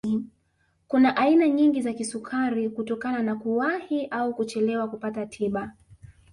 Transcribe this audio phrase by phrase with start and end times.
[0.87, 5.73] Kuna aina nyingi za kisukari kutokana na kuwahi au kuchelewa kupata tiba